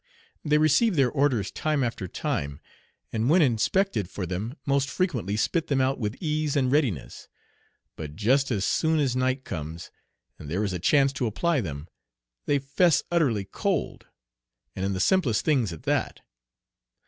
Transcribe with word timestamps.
They 0.43 0.57
receive 0.57 0.95
their 0.95 1.11
orders 1.11 1.51
time 1.51 1.83
after 1.83 2.07
time, 2.07 2.59
and 3.13 3.29
when 3.29 3.43
inspected 3.43 4.09
for 4.09 4.25
them 4.25 4.57
most 4.65 4.89
frequently 4.89 5.37
spit 5.37 5.67
them 5.67 5.79
out 5.79 5.99
with 5.99 6.17
ease 6.19 6.55
and 6.55 6.71
readiness; 6.71 7.27
but 7.95 8.15
just 8.15 8.49
as 8.49 8.65
soon 8.65 8.99
as 8.99 9.15
night 9.15 9.43
comes, 9.43 9.91
and 10.39 10.49
there 10.49 10.63
is 10.63 10.73
a 10.73 10.79
chance 10.79 11.13
to 11.13 11.27
apply 11.27 11.61
them, 11.61 11.87
they 12.47 12.57
"fess 12.57 13.03
utterly 13.11 13.45
cold," 13.45 14.07
and 14.75 14.83
in 14.83 14.93
the 14.93 14.99
simplest 14.99 15.45
things 15.45 15.71
at 15.71 15.83
that. 15.83 16.21